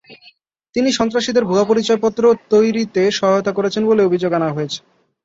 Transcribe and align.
তিনি 0.75 0.89
সন্ত্রাসীদের 0.91 1.43
ভুয়া 1.45 1.65
পরিচয়পত্র 1.65 2.23
তৈরিতে 2.49 3.01
সহায়তা 3.11 3.51
করেছেন 3.53 3.83
বলে 3.85 4.01
অভিযোগ 4.03 4.31
আনা 4.33 4.49
হয়েছে। 4.51 4.79